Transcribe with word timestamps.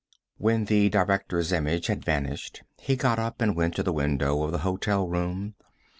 When 0.39 0.65
the 0.65 0.89
director's 0.89 1.51
image 1.51 1.85
had 1.85 2.03
vanished, 2.03 2.63
he 2.79 2.95
got 2.95 3.19
up 3.19 3.39
and 3.39 3.55
went 3.55 3.75
to 3.75 3.83
the 3.83 3.93
window 3.93 4.41
of 4.41 4.51
the 4.51 4.57
hotel 4.65 5.07
room. 5.07 5.53